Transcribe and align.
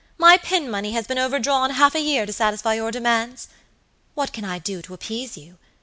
my 0.17 0.35
pin 0.35 0.67
money 0.67 0.93
has 0.93 1.05
been 1.05 1.19
overdrawn 1.19 1.69
half 1.69 1.93
a 1.93 1.99
year 2.01 2.25
to 2.25 2.33
satisfy 2.33 2.73
your 2.73 2.89
demands? 2.89 3.49
What 4.15 4.33
can 4.33 4.43
I 4.43 4.57
do 4.57 4.81
to 4.81 4.95
appease 4.95 5.37
you? 5.37 5.59